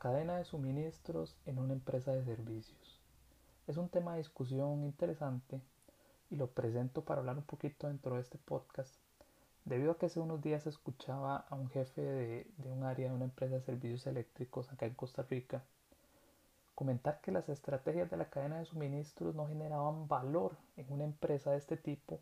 cadena 0.00 0.38
de 0.38 0.46
suministros 0.46 1.36
en 1.44 1.58
una 1.58 1.74
empresa 1.74 2.10
de 2.12 2.24
servicios. 2.24 2.98
Es 3.66 3.76
un 3.76 3.90
tema 3.90 4.12
de 4.12 4.18
discusión 4.20 4.82
interesante 4.82 5.60
y 6.30 6.36
lo 6.36 6.46
presento 6.46 7.04
para 7.04 7.20
hablar 7.20 7.36
un 7.36 7.44
poquito 7.44 7.86
dentro 7.86 8.14
de 8.14 8.22
este 8.22 8.38
podcast, 8.38 8.94
debido 9.66 9.92
a 9.92 9.98
que 9.98 10.06
hace 10.06 10.18
unos 10.18 10.40
días 10.40 10.66
escuchaba 10.66 11.44
a 11.50 11.54
un 11.54 11.68
jefe 11.68 12.00
de, 12.00 12.46
un 12.64 12.82
área 12.84 13.10
de 13.10 13.14
una 13.14 13.26
empresa 13.26 13.56
de 13.56 13.60
servicios 13.60 14.06
eléctricos 14.06 14.72
acá 14.72 14.86
en 14.86 14.94
Costa 14.94 15.22
Rica 15.22 15.62
comentar 16.74 17.20
que 17.20 17.30
las 17.30 17.50
estrategias 17.50 18.10
de 18.10 18.16
la 18.16 18.30
cadena 18.30 18.58
de 18.58 18.64
suministros 18.64 19.34
no 19.34 19.48
generaban 19.48 20.08
valor 20.08 20.56
en 20.78 20.90
una 20.90 21.04
empresa 21.04 21.50
de 21.50 21.58
este 21.58 21.76
tipo 21.76 22.20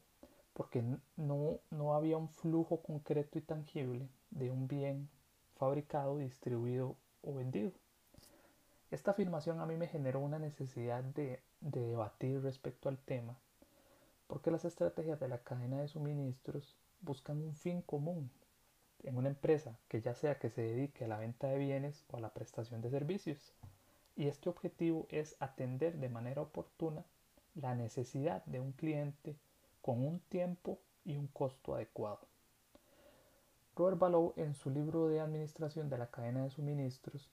porque 0.53 0.83
no, 1.17 1.61
no 1.71 1.95
había 1.95 2.17
un 2.17 2.29
flujo 2.29 2.83
concreto 2.83 3.39
y 3.39 3.43
tangible 3.43 4.09
de 4.33 4.51
un 4.51 4.67
bien 4.67 5.09
fabricado, 5.55 6.19
distribuido 6.19 6.97
o 7.29 7.35
vendido. 7.35 7.73
Esta 8.91 9.11
afirmación 9.11 9.61
a 9.61 9.67
mí 9.67 9.77
me 9.77 9.87
generó 9.87 10.21
una 10.21 10.39
necesidad 10.39 11.05
de, 11.05 11.43
debatir 11.61 12.43
respecto 12.43 12.89
al 12.89 12.99
tema, 12.99 13.37
porque 14.27 14.51
las 14.51 14.65
estrategias 14.65 15.21
de 15.21 15.29
la 15.29 15.43
cadena 15.43 15.81
de 15.81 15.89
suministros 15.89 16.77
buscan 17.03 17.39
un 17.43 17.55
fin 17.55 17.83
común 17.83 18.31
en 19.03 19.17
una 19.17 19.29
empresa 19.29 19.77
que 19.89 20.01
ya 20.01 20.15
sea 20.15 20.39
que 20.39 20.51
se 20.51 20.63
dedique 20.63 21.05
a 21.05 21.09
la 21.09 21.19
venta 21.19 21.49
de 21.49 21.59
bienes 21.59 22.05
o 22.11 22.17
a 22.17 22.21
la 22.21 22.33
prestación 22.33 22.81
de 22.81 22.91
servicios. 22.91 23.53
Y 24.17 24.27
este 24.27 24.49
objetivo 24.49 25.07
es 25.11 25.37
atender 25.39 25.99
de 25.99 26.09
manera 26.09 26.43
oportuna 26.43 27.05
la 27.55 27.75
necesidad 27.75 28.45
de 28.47 28.61
un 28.61 28.73
cliente 28.73 29.37
con 29.83 30.05
un 30.05 30.21
tiempo 30.21 30.79
y 31.05 31.17
un 31.17 31.29
costo 31.29 31.75
adecuado. 31.75 32.27
Robert 33.79 33.99
Balow, 34.01 34.33
en 34.35 34.57
su 34.57 34.71
libro 34.71 35.07
de 35.07 35.21
Administración 35.21 35.89
de 35.89 35.99
la 35.99 36.11
cadena 36.11 36.43
de 36.43 36.51
suministros, 36.51 37.31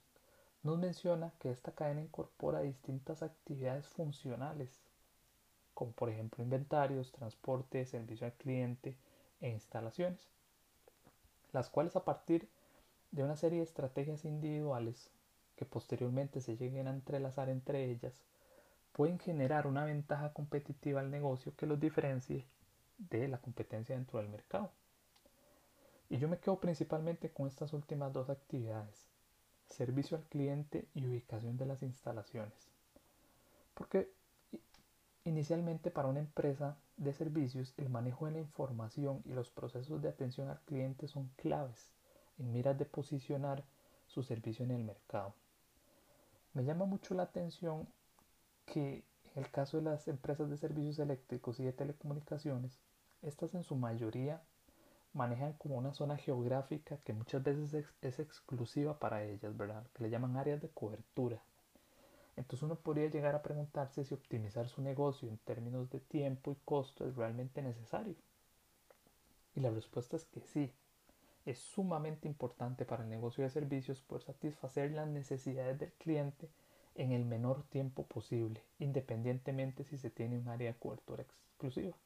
nos 0.62 0.78
menciona 0.78 1.32
que 1.40 1.50
esta 1.50 1.72
cadena 1.72 2.02
incorpora 2.02 2.60
distintas 2.60 3.24
actividades 3.24 3.88
funcionales, 3.88 4.70
como 5.74 5.90
por 5.90 6.08
ejemplo 6.08 6.44
inventarios, 6.44 7.10
transporte, 7.10 7.84
servicio 7.84 8.28
al 8.28 8.34
cliente 8.34 8.96
e 9.40 9.48
instalaciones, 9.48 10.28
las 11.52 11.68
cuales 11.68 11.96
a 11.96 12.04
partir 12.04 12.48
de 13.10 13.24
una 13.24 13.34
serie 13.34 13.58
de 13.58 13.64
estrategias 13.64 14.24
individuales 14.24 15.10
que 15.56 15.64
posteriormente 15.64 16.40
se 16.40 16.56
lleguen 16.56 16.86
a 16.86 16.92
entrelazar 16.92 17.48
entre 17.48 17.90
ellas, 17.90 18.22
pueden 18.92 19.18
generar 19.18 19.66
una 19.66 19.84
ventaja 19.84 20.32
competitiva 20.32 21.00
al 21.00 21.10
negocio 21.10 21.56
que 21.56 21.66
los 21.66 21.80
diferencie 21.80 22.46
de 22.98 23.26
la 23.26 23.38
competencia 23.38 23.96
dentro 23.96 24.20
del 24.20 24.28
mercado. 24.28 24.70
Y 26.08 26.18
yo 26.18 26.28
me 26.28 26.38
quedo 26.38 26.60
principalmente 26.60 27.30
con 27.30 27.48
estas 27.48 27.72
últimas 27.72 28.12
dos 28.12 28.30
actividades, 28.30 29.06
servicio 29.66 30.16
al 30.16 30.24
cliente 30.24 30.86
y 30.94 31.06
ubicación 31.06 31.56
de 31.56 31.66
las 31.66 31.82
instalaciones. 31.82 32.68
Porque 33.74 34.08
inicialmente 35.24 35.90
para 35.90 36.08
una 36.08 36.20
empresa 36.20 36.76
de 36.96 37.12
servicios 37.12 37.74
el 37.76 37.88
manejo 37.88 38.26
de 38.26 38.32
la 38.32 38.38
información 38.38 39.22
y 39.24 39.32
los 39.32 39.50
procesos 39.50 40.00
de 40.00 40.08
atención 40.08 40.48
al 40.48 40.60
cliente 40.60 41.08
son 41.08 41.28
claves 41.36 41.92
en 42.38 42.52
miras 42.52 42.78
de 42.78 42.84
posicionar 42.84 43.64
su 44.06 44.22
servicio 44.22 44.64
en 44.64 44.70
el 44.70 44.84
mercado. 44.84 45.34
Me 46.54 46.64
llama 46.64 46.86
mucho 46.86 47.14
la 47.14 47.24
atención 47.24 47.88
que 48.64 49.04
en 49.34 49.44
el 49.44 49.50
caso 49.50 49.76
de 49.76 49.82
las 49.82 50.08
empresas 50.08 50.48
de 50.48 50.56
servicios 50.56 50.98
eléctricos 50.98 51.60
y 51.60 51.64
de 51.64 51.72
telecomunicaciones, 51.72 52.78
estas 53.22 53.54
en 53.54 53.64
su 53.64 53.76
mayoría 53.76 54.40
manejan 55.16 55.54
como 55.54 55.76
una 55.76 55.94
zona 55.94 56.16
geográfica 56.18 56.98
que 56.98 57.14
muchas 57.14 57.42
veces 57.42 57.86
es, 58.02 58.18
exclusiva 58.18 58.98
para 58.98 59.24
ellas, 59.24 59.56
¿verdad? 59.56 59.86
Que 59.94 60.04
le 60.04 60.10
llaman 60.10 60.36
áreas 60.36 60.60
de 60.60 60.68
cobertura. 60.68 61.42
Entonces 62.36 62.62
uno 62.62 62.76
podría 62.76 63.08
llegar 63.08 63.34
a 63.34 63.42
preguntarse 63.42 64.04
si 64.04 64.12
optimizar 64.12 64.68
su 64.68 64.82
negocio 64.82 65.28
en 65.28 65.38
términos 65.38 65.88
de 65.90 66.00
tiempo 66.00 66.52
y 66.52 66.56
costo 66.66 67.08
es 67.08 67.16
realmente 67.16 67.62
necesario. 67.62 68.14
Y 69.54 69.60
la 69.60 69.70
respuesta 69.70 70.16
es 70.16 70.26
que 70.26 70.40
sí. 70.40 70.70
Es 71.46 71.58
sumamente 71.58 72.28
importante 72.28 72.84
para 72.84 73.04
el 73.04 73.08
negocio 73.08 73.42
de 73.42 73.50
servicios 73.50 74.02
poder 74.02 74.24
satisfacer 74.24 74.90
las 74.90 75.08
necesidades 75.08 75.78
del 75.78 75.92
cliente 75.92 76.50
en 76.94 77.12
el 77.12 77.24
menor 77.24 77.62
tiempo 77.62 78.04
posible, 78.04 78.62
independientemente 78.78 79.84
si 79.84 79.96
se 79.96 80.10
tiene 80.10 80.38
un 80.38 80.48
área 80.48 80.72
de 80.72 80.78
cobertura 80.78 81.22
exclusiva 81.22 81.96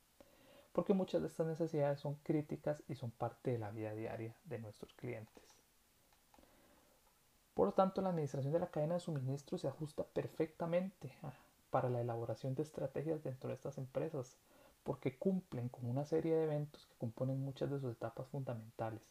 porque 0.72 0.94
muchas 0.94 1.20
de 1.20 1.28
estas 1.28 1.46
necesidades 1.46 2.00
son 2.00 2.14
críticas 2.22 2.82
y 2.88 2.94
son 2.94 3.10
parte 3.10 3.52
de 3.52 3.58
la 3.58 3.70
vida 3.70 3.94
diaria 3.94 4.34
de 4.44 4.58
nuestros 4.58 4.94
clientes. 4.94 5.44
Por 7.54 7.66
lo 7.66 7.72
tanto, 7.72 8.00
la 8.00 8.10
administración 8.10 8.52
de 8.52 8.60
la 8.60 8.70
cadena 8.70 8.94
de 8.94 9.00
suministro 9.00 9.58
se 9.58 9.68
ajusta 9.68 10.04
perfectamente 10.04 11.12
para 11.70 11.90
la 11.90 12.00
elaboración 12.00 12.54
de 12.54 12.62
estrategias 12.62 13.22
dentro 13.22 13.48
de 13.48 13.54
estas 13.54 13.78
empresas, 13.78 14.36
porque 14.84 15.18
cumplen 15.18 15.68
con 15.68 15.86
una 15.86 16.04
serie 16.04 16.34
de 16.34 16.44
eventos 16.44 16.86
que 16.86 16.96
componen 16.98 17.44
muchas 17.44 17.70
de 17.70 17.78
sus 17.78 17.92
etapas 17.92 18.28
fundamentales. 18.28 19.02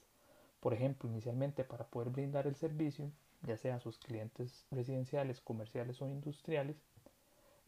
Por 0.59 0.73
ejemplo, 0.73 1.09
inicialmente 1.09 1.63
para 1.63 1.85
poder 1.85 2.09
brindar 2.09 2.47
el 2.47 2.55
servicio, 2.55 3.11
ya 3.43 3.55
sea 3.55 3.75
a 3.75 3.79
sus 3.79 3.97
clientes 3.97 4.65
residenciales, 4.71 5.41
comerciales 5.41 6.01
o 6.01 6.09
industriales, 6.09 6.77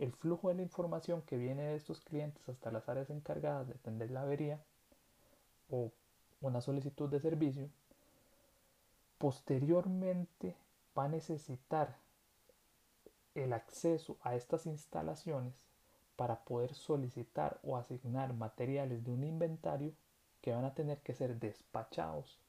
el 0.01 0.13
flujo 0.13 0.49
de 0.49 0.55
la 0.55 0.63
información 0.63 1.21
que 1.21 1.37
viene 1.37 1.61
de 1.61 1.75
estos 1.75 2.01
clientes 2.01 2.49
hasta 2.49 2.71
las 2.71 2.89
áreas 2.89 3.11
encargadas 3.11 3.67
de 3.67 3.75
atender 3.75 4.09
la 4.09 4.23
avería 4.23 4.59
o 5.69 5.91
una 6.41 6.59
solicitud 6.59 7.07
de 7.07 7.19
servicio, 7.19 7.69
posteriormente 9.19 10.55
va 10.97 11.03
a 11.03 11.09
necesitar 11.09 11.97
el 13.35 13.53
acceso 13.53 14.17
a 14.23 14.33
estas 14.33 14.65
instalaciones 14.65 15.53
para 16.15 16.43
poder 16.45 16.73
solicitar 16.73 17.59
o 17.61 17.77
asignar 17.77 18.33
materiales 18.33 19.03
de 19.03 19.11
un 19.11 19.23
inventario 19.23 19.93
que 20.41 20.51
van 20.51 20.65
a 20.65 20.73
tener 20.73 20.97
que 21.01 21.13
ser 21.13 21.39
despachados 21.39 22.39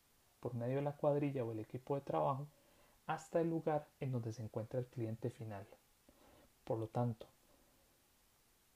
por 0.41 0.54
medio 0.54 0.76
de 0.76 0.82
la 0.82 0.96
cuadrilla 0.96 1.44
o 1.44 1.52
el 1.52 1.60
equipo 1.60 1.96
de 1.96 2.00
trabajo 2.00 2.46
hasta 3.06 3.42
el 3.42 3.50
lugar 3.50 3.86
en 4.00 4.10
donde 4.10 4.32
se 4.32 4.42
encuentra 4.42 4.80
el 4.80 4.86
cliente 4.86 5.28
final. 5.28 5.66
Por 6.64 6.78
lo 6.78 6.86
tanto, 6.86 7.26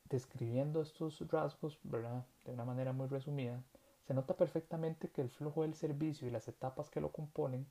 describiendo 0.08 0.80
estos 0.80 1.20
rasgos, 1.30 1.78
¿verdad? 1.82 2.24
De 2.44 2.52
una 2.52 2.64
manera 2.64 2.92
muy 2.92 3.08
resumida, 3.08 3.62
se 4.06 4.14
nota 4.14 4.36
perfectamente 4.36 5.08
que 5.08 5.22
el 5.22 5.30
flujo 5.30 5.62
del 5.62 5.74
servicio 5.74 6.28
y 6.28 6.30
las 6.30 6.46
etapas 6.48 6.90
que 6.90 7.00
lo 7.00 7.10
componen 7.10 7.66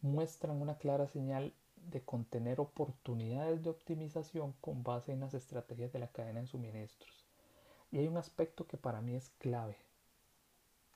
muestran 0.00 0.60
una 0.60 0.78
clara 0.78 1.06
señal 1.06 1.52
de 1.76 2.02
contener 2.02 2.60
oportunidades 2.60 3.62
de 3.62 3.70
optimización 3.70 4.54
con 4.60 4.82
base 4.82 5.12
en 5.12 5.20
las 5.20 5.34
estrategias 5.34 5.92
de 5.92 5.98
la 5.98 6.08
cadena 6.08 6.40
de 6.40 6.46
suministros. 6.46 7.26
Y 7.90 7.98
hay 7.98 8.08
un 8.08 8.16
aspecto 8.16 8.66
que 8.66 8.76
para 8.76 9.00
mí 9.00 9.14
es 9.14 9.30
clave 9.38 9.76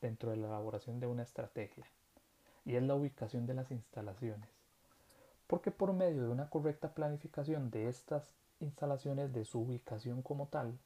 dentro 0.01 0.31
de 0.31 0.37
la 0.37 0.47
elaboración 0.47 1.01
de 1.01 1.07
una 1.07 1.23
estrategia, 1.23 1.87
y 2.65 2.77
es 2.77 2.83
la 2.83 2.95
ubicación 2.95 3.47
de 3.47 3.55
las 3.55 3.71
instalaciones. 3.71 4.49
Porque 5.47 5.71
por 5.71 5.93
medio 5.93 6.23
de 6.23 6.29
una 6.29 6.49
correcta 6.49 6.95
planificación 6.95 7.71
de 7.71 7.89
estas 7.89 8.35
instalaciones 8.61 9.33
de 9.33 9.45
su 9.45 9.61
ubicación 9.61 10.23
como 10.23 10.49
tal, 10.49 10.79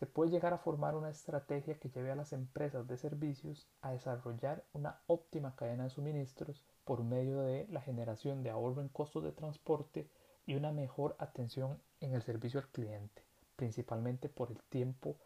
se 0.00 0.06
puede 0.06 0.30
llegar 0.30 0.54
a 0.54 0.58
formar 0.58 0.94
una 0.94 1.10
estrategia 1.10 1.78
que 1.78 1.90
lleve 1.90 2.10
a 2.10 2.16
las 2.16 2.32
empresas 2.32 2.88
de 2.88 2.96
servicios 2.96 3.68
a 3.82 3.90
desarrollar 3.92 4.64
una 4.72 4.98
óptima 5.06 5.54
cadena 5.56 5.84
de 5.84 5.90
suministros 5.90 6.64
por 6.84 7.04
medio 7.04 7.42
de 7.42 7.66
la 7.68 7.82
generación 7.82 8.42
de 8.42 8.48
ahorro 8.48 8.80
en 8.80 8.88
costos 8.88 9.22
de 9.24 9.32
transporte 9.32 10.08
y 10.46 10.54
una 10.54 10.72
mejor 10.72 11.16
atención 11.18 11.78
en 12.00 12.14
el 12.14 12.22
servicio 12.22 12.60
al 12.60 12.68
cliente, 12.68 13.22
principalmente 13.56 14.30
por 14.30 14.50
el 14.50 14.58
tiempo 14.70 15.16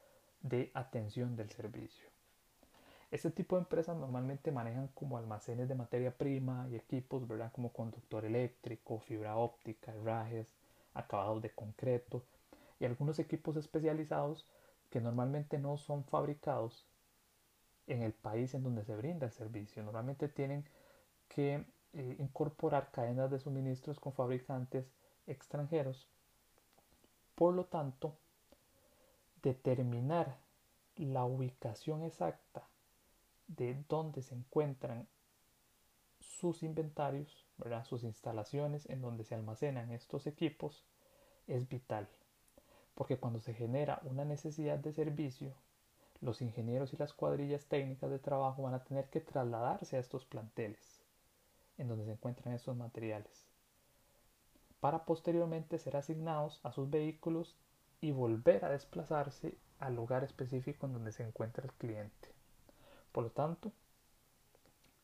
de 0.43 0.73
atención 0.75 1.37
del 1.37 1.51
servicio. 1.51 2.09
Este 3.13 3.31
tipo 3.31 3.55
de 3.55 3.63
empresas 3.63 3.97
normalmente 3.97 4.51
manejan 4.51 4.89
como 4.89 5.17
almacenes 5.17 5.69
de 5.69 5.77
materia 5.77 6.19
prima 6.19 6.67
y 6.69 6.75
equipos, 6.75 7.29
¿verdad? 7.29 7.53
Como 7.53 7.73
conductor 7.73 8.25
eléctrico, 8.25 8.99
fibra 8.99 9.37
óptica, 9.37 9.95
herrajes, 9.95 10.53
acabados 10.95 11.43
de 11.43 11.51
concreto 11.51 12.25
y 12.81 12.85
algunos 12.85 13.19
equipos 13.19 13.57
especializados 13.57 14.47
que 14.91 15.01
normalmente 15.01 15.59
no 15.59 15.77
son 15.77 16.05
fabricados 16.05 16.87
en 17.87 18.03
el 18.03 18.13
país 18.13 18.55
en 18.55 18.63
donde 18.63 18.85
se 18.85 18.97
brinda 18.97 19.27
el 19.27 19.33
servicio. 19.33 19.83
Normalmente 19.83 20.29
tienen 20.29 20.65
que 21.29 21.65
eh, 21.93 22.17
incorporar 22.19 22.91
cadenas 22.91 23.31
de 23.31 23.39
suministros 23.39 24.01
con 24.01 24.13
fabricantes 24.13 24.87
extranjeros. 25.27 26.09
Por 27.35 27.55
lo 27.55 27.65
tanto, 27.67 28.17
determinar 29.43 30.39
la 30.97 31.25
ubicación 31.25 32.03
exacta 32.03 32.69
de 33.49 33.85
dónde 33.89 34.23
se 34.23 34.35
encuentran 34.35 35.07
sus 36.45 36.63
inventarios 36.63 37.47
sus 37.85 38.05
instalaciones 38.05 38.85
en 38.91 39.01
donde 39.01 39.25
se 39.25 39.35
almacenan 39.35 39.91
estos 39.91 40.27
equipos 40.27 40.85
es 41.47 41.67
vital, 41.71 42.07
porque 42.95 43.17
cuando 43.17 43.41
se 43.41 43.55
genera 43.55 43.99
una 44.05 44.27
necesidad 44.27 44.79
de 44.79 44.93
servicio, 44.93 45.55
los 46.21 46.43
ingenieros 46.43 46.93
y 46.93 46.99
las 46.99 47.15
cuadrillas 47.15 47.65
técnicas 47.65 48.11
de 48.11 48.19
trabajo 48.19 48.63
van 48.63 48.75
a 48.75 48.85
tener 48.85 49.09
que 49.09 49.21
trasladarse 49.21 49.97
a 49.97 50.01
estos 50.01 50.27
planteles. 50.27 51.01
en 51.79 51.89
donde 51.89 52.05
se 52.05 52.13
encuentran 52.13 52.55
estos 52.55 52.77
materiales, 52.77 53.47
para 54.81 55.07
posteriormente 55.07 55.79
ser 55.79 55.97
asignados 55.97 56.61
a 56.63 56.73
sus 56.73 56.91
vehículos 56.91 57.57
y 58.03 58.13
volver 58.13 58.67
a 58.67 58.71
desplazarse 58.71 59.57
al 59.79 59.97
lugar 59.97 60.23
específico 60.25 60.85
en 60.85 60.93
donde 60.93 61.11
se 61.11 61.23
encuentra 61.23 61.65
el 61.65 61.73
cliente. 61.73 62.29
Por 63.13 63.25
lo 63.25 63.31
tanto, 63.31 63.73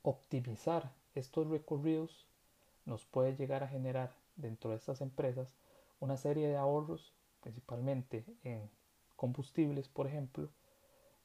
optimizar 0.03 0.93
estos 1.15 1.49
recorridos 1.49 2.27
nos 2.85 3.05
puede 3.05 3.37
llegar 3.37 3.63
a 3.63 3.69
generar 3.69 4.15
dentro 4.37 4.71
de 4.71 4.77
estas 4.77 5.01
empresas 5.01 5.55
una 6.01 6.17
serie 6.17 6.49
de 6.49 6.57
ahorros, 6.57 7.13
principalmente 7.43 8.25
en 8.43 8.71
combustibles, 9.17 9.89
por 9.89 10.07
ejemplo, 10.07 10.49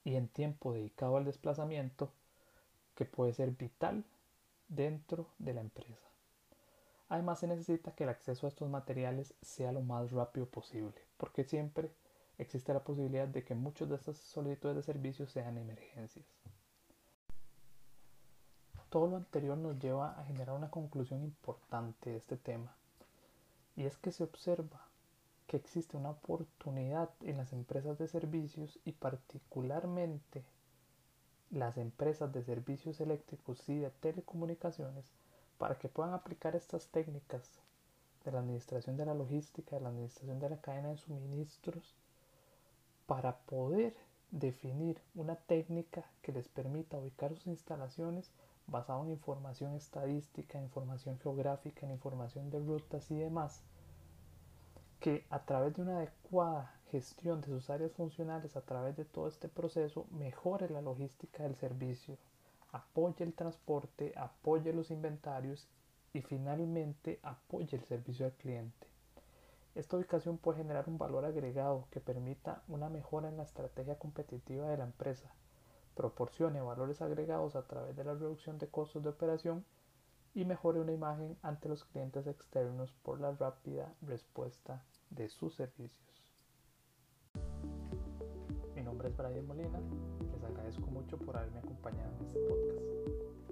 y 0.04 0.16
en 0.16 0.28
tiempo 0.28 0.74
dedicado 0.74 1.18
al 1.18 1.26
desplazamiento, 1.26 2.12
que 2.96 3.06
puede 3.06 3.34
ser 3.34 3.52
vital 3.52 4.04
dentro 4.68 5.28
de 5.40 5.54
la 5.54 5.62
empresa. 5.62 6.08
Además 7.10 7.40
se 7.40 7.48
necesita 7.48 7.94
que 7.94 8.04
el 8.04 8.10
acceso 8.10 8.46
a 8.46 8.50
estos 8.50 8.70
materiales 8.70 9.34
sea 9.42 9.72
lo 9.72 9.82
más 9.82 10.12
rápido 10.12 10.48
posible, 10.48 10.96
porque 11.18 11.44
siempre 11.44 11.92
existe 12.38 12.74
la 12.74 12.84
posibilidad 12.84 13.28
de 13.28 13.44
que 13.44 13.56
muchas 13.56 13.90
de 13.90 13.96
estas 13.96 14.18
solicitudes 14.18 14.76
de 14.76 14.84
servicios 14.84 15.32
sean 15.32 15.58
emergencias. 15.58 16.26
Todo 18.96 19.08
lo 19.08 19.18
anterior 19.18 19.58
nos 19.58 19.78
lleva 19.78 20.18
a 20.18 20.24
generar 20.24 20.56
una 20.56 20.72
conclusión 20.72 21.22
importante 21.22 22.12
de 22.12 22.16
este 22.16 22.38
tema, 22.38 22.74
y 23.76 23.84
es 23.84 23.98
que 23.98 24.14
se 24.14 24.24
observa 24.24 24.88
que 25.48 25.58
existe 25.58 25.98
una 25.98 26.12
oportunidad 26.12 27.10
en 27.20 27.36
las 27.36 27.52
empresas 27.52 27.98
de 27.98 28.08
servicios 28.08 28.80
y 28.86 28.94
particularmente 28.94 30.46
las 31.52 31.76
empresas 31.76 32.32
de 32.32 32.42
servicios 32.42 33.02
eléctricos 33.02 33.68
y 33.68 33.80
de 33.80 33.90
telecomunicaciones 33.90 35.12
para 35.58 35.78
que 35.78 35.90
puedan 35.90 36.14
aplicar 36.14 36.56
estas 36.56 36.88
técnicas 36.88 37.50
de 38.24 38.32
la 38.32 38.40
administración 38.40 38.96
de 38.96 39.08
la 39.08 39.14
logística, 39.14 39.76
de 39.76 39.82
la 39.82 39.90
administración 39.90 40.40
de 40.40 40.52
la 40.52 40.62
cadena 40.62 40.92
de 40.92 40.98
suministros, 41.00 41.98
para 43.08 43.40
poder 43.40 43.94
definir 44.32 45.02
una 45.16 45.36
técnica 45.36 46.06
que 46.22 46.32
les 46.32 46.48
permita 46.48 46.98
ubicar 46.98 47.36
sus 47.36 47.48
instalaciones 47.48 48.32
basado 48.68 49.04
en 49.04 49.12
información 49.12 49.74
estadística, 49.76 50.62
información 50.62 51.20
geográfica, 51.20 51.86
en 51.86 51.92
información 51.94 52.50
de 52.50 52.60
rutas 52.60 53.10
y 53.12 53.16
demás, 53.16 53.64
que 55.00 55.26
a 55.30 55.46
través 55.46 55.76
de 55.76 55.84
una 55.84 55.98
adecuada 55.98 56.74
gestión 56.90 57.42
de 57.42 57.48
sus 57.48 57.70
áreas 57.70 57.92
funcionales 57.92 58.56
a 58.56 58.62
través 58.62 58.96
de 58.96 59.06
todo 59.06 59.28
este 59.28 59.50
proceso 59.50 60.08
mejore 60.12 60.70
la 60.70 60.82
logística 60.82 61.44
del 61.44 61.56
servicio, 61.56 62.18
apoye 62.72 63.24
el 63.24 63.34
transporte, 63.34 64.14
apoye 64.16 64.74
los 64.74 64.92
inventarios 64.92 65.68
y 66.14 66.22
finalmente 66.22 67.20
apoye 67.24 67.78
el 67.78 67.84
servicio 67.84 68.26
al 68.26 68.34
cliente. 68.34 68.88
Esta 69.76 69.98
ubicación 69.98 70.38
puede 70.38 70.60
generar 70.60 70.88
un 70.88 70.98
valor 70.98 71.26
agregado 71.26 71.88
que 71.92 72.00
permita 72.00 72.64
una 72.70 72.90
mejora 72.90 73.28
en 73.28 73.38
la 73.38 73.44
estrategia 73.44 74.00
competitiva 74.00 74.70
de 74.70 74.78
la 74.78 74.86
empresa, 74.86 75.34
proporcione 75.96 76.62
valores 76.62 77.02
agregados 77.02 77.56
a 77.56 77.64
través 77.64 77.96
de 77.96 78.04
la 78.04 78.14
reducción 78.14 78.58
de 78.60 78.68
costos 78.68 79.04
de 79.04 79.10
operación 79.10 79.66
y 80.34 80.44
mejore 80.44 80.82
una 80.82 80.92
imagen 80.92 81.38
ante 81.42 81.70
los 81.70 81.86
clientes 81.86 82.28
externos 82.28 82.94
por 83.04 83.22
la 83.22 83.32
rápida 83.32 83.94
respuesta 84.02 84.84
de 85.10 85.30
sus 85.30 85.56
servicios. 85.56 86.36
Mi 88.76 88.84
nombre 88.84 89.08
es 89.08 89.16
Brian 89.16 89.48
Molina, 89.48 89.80
les 90.34 90.44
agradezco 90.44 90.86
mucho 90.88 91.18
por 91.18 91.38
haberme 91.38 91.60
acompañado 91.60 92.14
en 92.18 92.26
este 92.26 92.40
podcast. 92.40 93.45